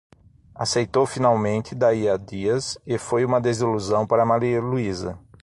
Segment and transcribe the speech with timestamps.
[0.55, 5.19] Aceitou finalmente, daí a dias, e foi uma desilusão para Maria Luísa.